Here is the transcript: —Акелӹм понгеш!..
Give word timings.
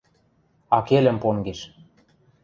—Акелӹм 0.77 1.17
понгеш!.. 1.23 1.59